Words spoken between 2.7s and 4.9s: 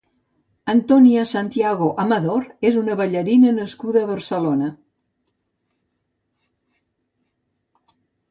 una ballarina nascuda a Barcelona.